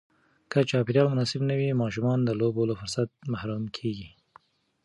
[0.51, 4.09] که چاپېریال مناسب نه وي، ماشومان د لوبو له فرصت محروم کېږي.